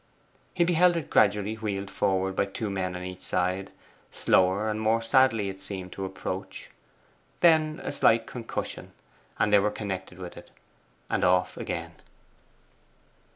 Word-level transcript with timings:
He 0.55 0.63
beheld 0.63 0.97
it 0.97 1.11
gradually 1.11 1.53
wheeled 1.53 1.91
forward 1.91 2.35
by 2.35 2.45
two 2.47 2.71
men 2.71 2.95
on 2.95 3.03
each 3.03 3.21
side: 3.21 3.69
slower 4.09 4.67
and 4.67 4.81
more 4.81 4.99
sadly 4.99 5.47
it 5.47 5.61
seemed 5.61 5.91
to 5.91 6.05
approach: 6.05 6.71
then 7.41 7.79
a 7.83 7.91
slight 7.91 8.25
concussion, 8.25 8.93
and 9.37 9.53
they 9.53 9.59
were 9.59 9.69
connected 9.69 10.17
with 10.17 10.37
it, 10.37 10.49
and 11.07 11.23
off 11.23 11.55
again. 11.55 11.93